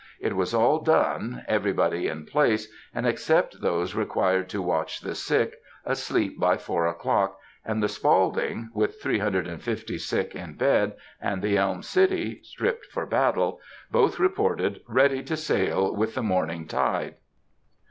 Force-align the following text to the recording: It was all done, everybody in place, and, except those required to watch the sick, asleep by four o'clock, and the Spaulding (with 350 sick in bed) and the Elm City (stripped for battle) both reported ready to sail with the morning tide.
It 0.19 0.35
was 0.35 0.51
all 0.51 0.79
done, 0.79 1.45
everybody 1.47 2.07
in 2.07 2.25
place, 2.25 2.67
and, 2.91 3.05
except 3.05 3.61
those 3.61 3.93
required 3.93 4.49
to 4.49 4.59
watch 4.59 5.01
the 5.01 5.13
sick, 5.13 5.57
asleep 5.85 6.39
by 6.39 6.57
four 6.57 6.87
o'clock, 6.87 7.37
and 7.63 7.83
the 7.83 7.87
Spaulding 7.87 8.71
(with 8.73 8.99
350 8.99 9.99
sick 9.99 10.33
in 10.33 10.55
bed) 10.55 10.93
and 11.21 11.43
the 11.43 11.55
Elm 11.55 11.83
City 11.83 12.39
(stripped 12.41 12.87
for 12.87 13.05
battle) 13.05 13.59
both 13.91 14.17
reported 14.17 14.81
ready 14.87 15.21
to 15.21 15.37
sail 15.37 15.95
with 15.95 16.15
the 16.15 16.23
morning 16.23 16.65
tide. 16.65 17.13